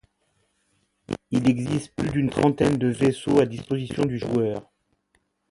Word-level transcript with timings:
Il 1.29 1.47
existe 1.47 1.93
plus 1.93 2.09
d'une 2.09 2.31
trentaine 2.31 2.77
de 2.79 2.87
vaisseaux 2.87 3.37
à 3.39 3.45
disposition 3.45 4.03
du 4.03 4.17
joueur. 4.17 4.67